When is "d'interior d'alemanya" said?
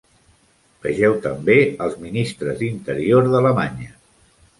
2.63-3.93